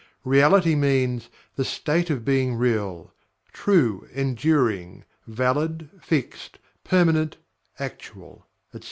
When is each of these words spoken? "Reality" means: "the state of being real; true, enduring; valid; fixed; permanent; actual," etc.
"Reality" 0.23 0.73
means: 0.73 1.29
"the 1.57 1.63
state 1.63 2.09
of 2.09 2.25
being 2.25 2.55
real; 2.55 3.13
true, 3.53 4.07
enduring; 4.11 5.03
valid; 5.27 5.91
fixed; 6.01 6.57
permanent; 6.83 7.37
actual," 7.77 8.47
etc. 8.69 8.79